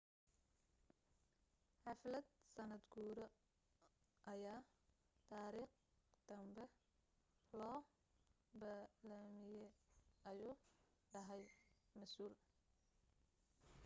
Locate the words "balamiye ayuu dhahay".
8.59-11.43